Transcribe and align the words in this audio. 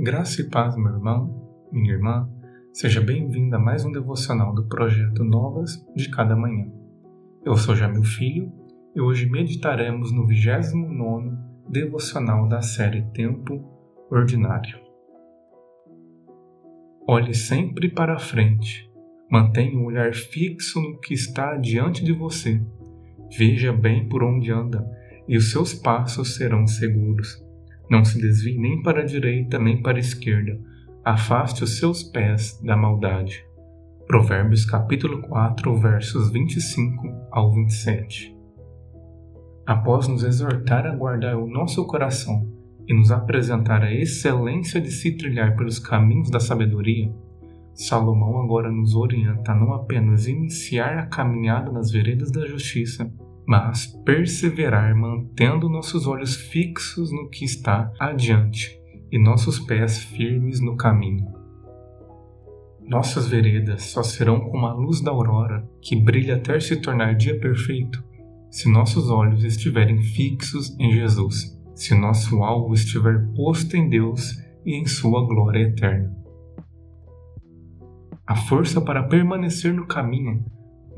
Graça 0.00 0.40
e 0.40 0.48
paz, 0.48 0.76
meu 0.76 0.92
irmão, 0.92 1.68
minha 1.72 1.92
irmã, 1.92 2.30
seja 2.72 3.00
bem-vindo 3.00 3.56
a 3.56 3.58
mais 3.58 3.84
um 3.84 3.90
devocional 3.90 4.54
do 4.54 4.68
projeto 4.68 5.24
Novas 5.24 5.84
de 5.96 6.08
Cada 6.08 6.36
Manhã. 6.36 6.70
Eu 7.44 7.56
sou 7.56 7.74
Jamil 7.74 8.04
Filho 8.04 8.52
e 8.94 9.00
hoje 9.00 9.28
meditaremos 9.28 10.12
no 10.12 10.24
29 10.24 11.36
devocional 11.68 12.46
da 12.46 12.62
série 12.62 13.10
Tempo 13.12 13.60
Ordinário. 14.08 14.78
Olhe 17.04 17.34
sempre 17.34 17.88
para 17.88 18.14
a 18.14 18.20
frente, 18.20 18.88
mantenha 19.28 19.76
o 19.76 19.86
olhar 19.86 20.14
fixo 20.14 20.80
no 20.80 21.00
que 21.00 21.12
está 21.12 21.56
diante 21.56 22.04
de 22.04 22.12
você. 22.12 22.62
Veja 23.36 23.72
bem 23.72 24.08
por 24.08 24.22
onde 24.22 24.52
anda 24.52 24.88
e 25.26 25.36
os 25.36 25.50
seus 25.50 25.74
passos 25.74 26.36
serão 26.36 26.68
seguros. 26.68 27.47
Não 27.90 28.04
se 28.04 28.20
desvie 28.20 28.58
nem 28.58 28.82
para 28.82 29.00
a 29.00 29.04
direita 29.04 29.58
nem 29.58 29.80
para 29.80 29.96
a 29.96 30.00
esquerda. 30.00 30.60
Afaste 31.04 31.64
os 31.64 31.78
seus 31.78 32.02
pés 32.02 32.60
da 32.62 32.76
maldade. 32.76 33.42
Provérbios 34.06 34.64
capítulo 34.64 35.22
4, 35.22 35.74
versos 35.76 36.30
25 36.30 37.28
ao 37.30 37.52
27. 37.52 38.36
Após 39.66 40.06
nos 40.08 40.22
exortar 40.22 40.86
a 40.86 40.94
guardar 40.94 41.36
o 41.36 41.46
nosso 41.46 41.86
coração 41.86 42.46
e 42.86 42.94
nos 42.94 43.10
apresentar 43.10 43.82
a 43.82 43.92
excelência 43.92 44.80
de 44.80 44.90
se 44.90 45.16
trilhar 45.16 45.56
pelos 45.56 45.78
caminhos 45.78 46.30
da 46.30 46.40
sabedoria, 46.40 47.10
Salomão 47.74 48.40
agora 48.40 48.72
nos 48.72 48.94
orienta 48.94 49.52
a 49.52 49.54
não 49.54 49.72
apenas 49.72 50.26
iniciar 50.26 50.98
a 50.98 51.06
caminhada 51.06 51.70
nas 51.70 51.90
veredas 51.90 52.32
da 52.32 52.44
justiça, 52.44 53.08
mas 53.48 53.86
perseverar 54.04 54.94
mantendo 54.94 55.70
nossos 55.70 56.06
olhos 56.06 56.36
fixos 56.36 57.10
no 57.10 57.30
que 57.30 57.46
está 57.46 57.90
adiante 57.98 58.78
e 59.10 59.18
nossos 59.18 59.58
pés 59.58 60.00
firmes 60.00 60.60
no 60.60 60.76
caminho. 60.76 61.26
Nossas 62.86 63.26
veredas 63.26 63.84
só 63.84 64.02
serão 64.02 64.38
como 64.38 64.66
a 64.66 64.74
luz 64.74 65.00
da 65.00 65.10
aurora 65.10 65.66
que 65.80 65.96
brilha 65.96 66.36
até 66.36 66.60
se 66.60 66.76
tornar 66.76 67.14
dia 67.14 67.40
perfeito 67.40 68.04
se 68.50 68.70
nossos 68.70 69.08
olhos 69.08 69.42
estiverem 69.42 70.02
fixos 70.02 70.78
em 70.78 70.92
Jesus, 70.92 71.58
se 71.74 71.94
nosso 71.94 72.42
alvo 72.42 72.74
estiver 72.74 73.28
posto 73.34 73.78
em 73.78 73.88
Deus 73.88 74.38
e 74.66 74.74
em 74.74 74.84
Sua 74.84 75.26
glória 75.26 75.68
eterna. 75.68 76.14
A 78.26 78.36
força 78.36 78.78
para 78.78 79.04
permanecer 79.04 79.72
no 79.72 79.86
caminho 79.86 80.44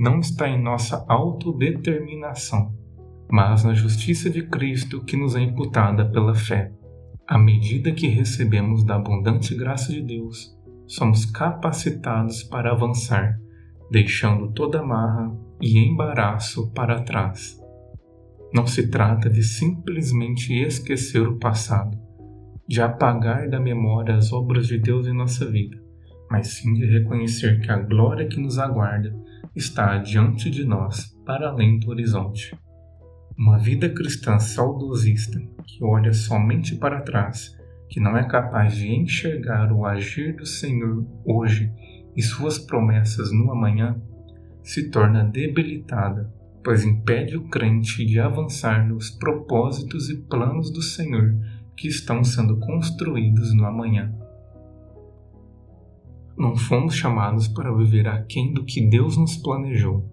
não 0.01 0.19
está 0.19 0.49
em 0.49 0.59
nossa 0.59 1.05
autodeterminação, 1.07 2.75
mas 3.31 3.65
na 3.65 3.75
justiça 3.75 4.31
de 4.31 4.43
Cristo 4.47 5.05
que 5.05 5.15
nos 5.15 5.37
é 5.37 5.43
imputada 5.43 6.11
pela 6.11 6.35
fé. 6.35 6.73
À 7.29 7.37
medida 7.37 7.93
que 7.93 8.07
recebemos 8.07 8.83
da 8.83 8.97
abundante 8.97 9.55
graça 9.55 9.93
de 9.93 10.01
Deus, 10.01 10.57
somos 10.87 11.27
capacitados 11.27 12.43
para 12.43 12.73
avançar, 12.73 13.39
deixando 13.91 14.51
toda 14.53 14.81
amarra 14.81 15.37
e 15.61 15.79
embaraço 15.79 16.73
para 16.73 17.03
trás. 17.03 17.61
Não 18.55 18.67
se 18.67 18.89
trata 18.89 19.29
de 19.29 19.43
simplesmente 19.43 20.55
esquecer 20.55 21.29
o 21.29 21.39
passado, 21.39 21.95
de 22.67 22.81
apagar 22.81 23.51
da 23.51 23.61
memória 23.61 24.17
as 24.17 24.33
obras 24.33 24.67
de 24.67 24.79
Deus 24.79 25.07
em 25.07 25.13
nossa 25.13 25.45
vida, 25.45 25.77
mas 26.31 26.55
sim 26.55 26.73
de 26.73 26.87
reconhecer 26.87 27.61
que 27.61 27.71
a 27.71 27.77
glória 27.77 28.27
que 28.27 28.41
nos 28.41 28.59
aguarda 28.59 29.15
está 29.61 29.99
diante 29.99 30.51
de 30.51 30.65
nós, 30.65 31.15
para 31.25 31.51
além 31.51 31.79
do 31.79 31.91
horizonte. 31.91 32.57
Uma 33.39 33.59
vida 33.59 33.89
cristã 33.91 34.39
saudosista, 34.39 35.39
que 35.67 35.85
olha 35.85 36.13
somente 36.13 36.77
para 36.77 37.03
trás, 37.03 37.57
que 37.89 38.01
não 38.01 38.17
é 38.17 38.27
capaz 38.27 38.75
de 38.75 38.89
enxergar 38.89 39.71
o 39.71 39.85
agir 39.85 40.35
do 40.35 40.47
Senhor 40.47 41.07
hoje 41.25 41.71
e 42.17 42.23
suas 42.23 42.59
promessas 42.59 43.31
no 43.31 43.53
amanhã, 43.53 44.01
se 44.63 44.91
torna 44.91 45.25
debilitada, 45.25 46.33
pois 46.65 46.85
impede 46.85 47.37
o 47.37 47.49
crente 47.49 48.05
de 48.05 48.19
avançar 48.19 48.89
nos 48.89 49.11
propósitos 49.11 50.09
e 50.09 50.17
planos 50.23 50.73
do 50.73 50.83
Senhor 50.83 51.35
que 51.77 51.89
estão 51.89 52.25
sendo 52.25 52.59
construídos 52.59 53.55
no 53.55 53.67
amanhã. 53.67 54.15
Não 56.41 56.57
fomos 56.57 56.95
chamados 56.95 57.49
para 57.49 57.71
viver 57.71 58.09
aquém 58.09 58.55
do 58.55 58.65
que 58.65 58.81
Deus 58.81 59.15
nos 59.15 59.37
planejou. 59.37 60.11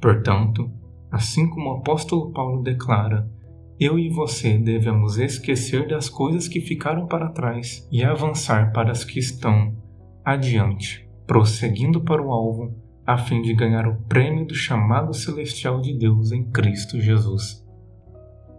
Portanto, 0.00 0.72
assim 1.10 1.50
como 1.50 1.68
o 1.68 1.74
apóstolo 1.74 2.32
Paulo 2.32 2.62
declara, 2.62 3.30
eu 3.78 3.98
e 3.98 4.08
você 4.08 4.56
devemos 4.56 5.18
esquecer 5.18 5.86
das 5.86 6.08
coisas 6.08 6.48
que 6.48 6.62
ficaram 6.62 7.04
para 7.06 7.28
trás 7.28 7.86
e 7.92 8.02
avançar 8.02 8.72
para 8.72 8.90
as 8.90 9.04
que 9.04 9.18
estão 9.18 9.76
adiante, 10.24 11.06
prosseguindo 11.26 12.00
para 12.00 12.22
o 12.22 12.32
alvo, 12.32 12.74
a 13.06 13.18
fim 13.18 13.42
de 13.42 13.52
ganhar 13.52 13.86
o 13.86 14.00
prêmio 14.04 14.46
do 14.46 14.54
chamado 14.54 15.12
celestial 15.12 15.82
de 15.82 15.92
Deus 15.92 16.32
em 16.32 16.50
Cristo 16.50 16.98
Jesus. 16.98 17.62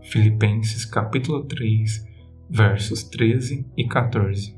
Filipenses 0.04 0.86
capítulo 0.86 1.46
3, 1.46 2.06
versos 2.48 3.02
13 3.06 3.66
e 3.76 3.88
14. 3.88 4.57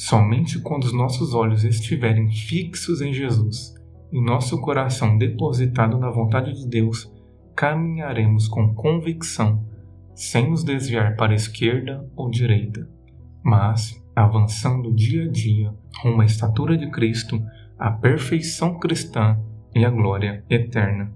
Somente 0.00 0.60
quando 0.60 0.84
os 0.84 0.92
nossos 0.92 1.34
olhos 1.34 1.64
estiverem 1.64 2.30
fixos 2.30 3.00
em 3.00 3.12
Jesus 3.12 3.74
e 4.12 4.20
nosso 4.20 4.60
coração 4.60 5.18
depositado 5.18 5.98
na 5.98 6.08
vontade 6.08 6.52
de 6.52 6.68
Deus, 6.68 7.12
caminharemos 7.56 8.46
com 8.46 8.72
convicção, 8.74 9.66
sem 10.14 10.50
nos 10.50 10.62
desviar 10.62 11.16
para 11.16 11.32
a 11.32 11.34
esquerda 11.34 12.08
ou 12.14 12.30
direita, 12.30 12.88
mas 13.42 14.00
avançando 14.14 14.94
dia 14.94 15.24
a 15.24 15.28
dia 15.28 15.74
rumo 16.00 16.22
à 16.22 16.24
estatura 16.24 16.78
de 16.78 16.88
Cristo, 16.92 17.42
à 17.76 17.90
perfeição 17.90 18.78
cristã 18.78 19.36
e 19.74 19.84
à 19.84 19.90
glória 19.90 20.44
eterna. 20.48 21.12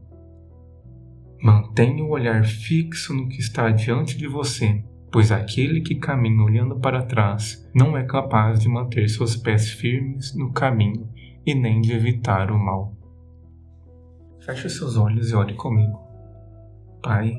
Mantenha 1.41 2.03
o 2.03 2.11
olhar 2.11 2.45
fixo 2.45 3.15
no 3.15 3.29
que 3.29 3.39
está 3.39 3.71
diante 3.71 4.19
de 4.19 4.27
você 4.27 4.83
pois 5.13 5.31
aquele 5.31 5.83
que 5.83 5.97
caminha 5.97 6.43
olhando 6.43 6.81
para 6.81 7.03
trás 7.03 7.69
não 7.75 7.97
é 7.97 8.03
capaz 8.03 8.61
de 8.61 8.69
manter 8.69 9.09
seus 9.09 9.37
pés 9.37 9.71
firmes 9.71 10.35
no 10.35 10.51
caminho 10.53 11.07
e 11.45 11.55
nem 11.55 11.83
de 11.83 11.93
evitar 11.93 12.51
o 12.51 12.59
mal. 12.59 12.97
Feche 14.41 14.71
seus 14.71 14.97
olhos 14.97 15.31
e 15.31 15.35
ore 15.35 15.55
comigo. 15.55 16.01
Pai, 17.03 17.39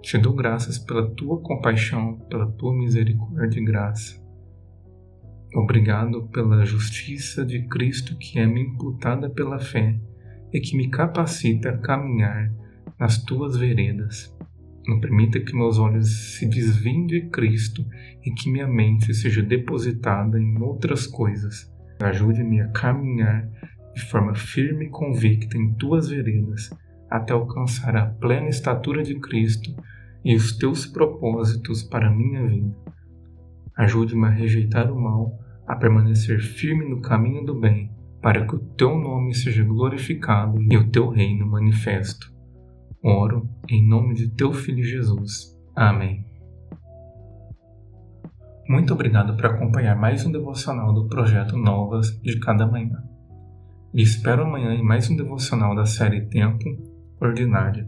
te 0.00 0.16
dou 0.18 0.34
graças 0.34 0.78
pela 0.78 1.10
tua 1.10 1.40
compaixão, 1.40 2.18
pela 2.30 2.46
tua 2.52 2.72
misericórdia 2.72 3.58
e 3.58 3.64
graça. 3.64 4.22
Obrigado 5.54 6.28
pela 6.28 6.64
justiça 6.64 7.44
de 7.44 7.66
Cristo 7.68 8.16
que 8.16 8.38
é 8.38 8.46
me 8.46 8.60
imputada 8.60 9.28
pela 9.28 9.58
fé 9.58 9.98
e 10.52 10.60
que 10.60 10.76
me 10.76 10.88
capacita 10.88 11.70
a 11.70 11.78
caminhar 11.78 12.52
nas 12.98 13.22
tuas 13.22 13.56
veredas. 13.56 14.33
Não 14.86 15.00
permita 15.00 15.40
que 15.40 15.56
meus 15.56 15.78
olhos 15.78 16.36
se 16.36 16.46
desviem 16.46 17.06
de 17.06 17.22
Cristo 17.30 17.84
e 18.24 18.30
que 18.30 18.50
minha 18.50 18.68
mente 18.68 19.14
seja 19.14 19.42
depositada 19.42 20.38
em 20.38 20.60
outras 20.60 21.06
coisas. 21.06 21.72
Ajude-me 22.02 22.60
a 22.60 22.68
caminhar 22.68 23.48
de 23.94 24.02
forma 24.02 24.34
firme 24.34 24.86
e 24.86 24.90
convicta 24.90 25.56
em 25.56 25.72
tuas 25.74 26.08
veredas 26.08 26.70
até 27.10 27.32
alcançar 27.32 27.96
a 27.96 28.06
plena 28.06 28.48
estatura 28.48 29.02
de 29.02 29.14
Cristo 29.20 29.74
e 30.24 30.34
os 30.34 30.56
teus 30.58 30.84
propósitos 30.84 31.82
para 31.82 32.08
a 32.08 32.14
minha 32.14 32.44
vida. 32.46 32.76
Ajude-me 33.76 34.26
a 34.26 34.30
rejeitar 34.30 34.90
o 34.90 35.00
mal, 35.00 35.38
a 35.66 35.76
permanecer 35.76 36.40
firme 36.40 36.88
no 36.88 37.00
caminho 37.00 37.44
do 37.44 37.58
bem, 37.58 37.90
para 38.20 38.46
que 38.46 38.56
o 38.56 38.58
teu 38.58 38.98
nome 38.98 39.34
seja 39.34 39.62
glorificado 39.62 40.60
e 40.60 40.76
o 40.76 40.90
teu 40.90 41.08
reino 41.08 41.46
manifesto. 41.46 42.33
Oro 43.06 43.46
em 43.68 43.86
nome 43.86 44.14
de 44.14 44.30
teu 44.30 44.50
Filho 44.54 44.82
Jesus. 44.82 45.54
Amém. 45.76 46.24
Muito 48.66 48.94
obrigado 48.94 49.36
por 49.36 49.44
acompanhar 49.44 49.94
mais 49.94 50.24
um 50.24 50.32
devocional 50.32 50.90
do 50.94 51.06
projeto 51.06 51.54
Novas 51.54 52.18
de 52.22 52.40
Cada 52.40 52.66
Manhã. 52.66 53.04
E 53.92 54.00
espero 54.00 54.44
amanhã 54.44 54.72
em 54.72 54.82
mais 54.82 55.10
um 55.10 55.16
devocional 55.16 55.76
da 55.76 55.84
série 55.84 56.22
Tempo 56.30 56.64
Ordinário. 57.20 57.86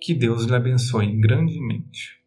Que 0.00 0.12
Deus 0.12 0.46
lhe 0.46 0.56
abençoe 0.56 1.16
grandemente. 1.16 2.25